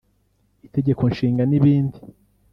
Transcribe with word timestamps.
Itegeko 0.67 1.03
Nshinga 1.11 1.43
n’ibindi 1.47 1.97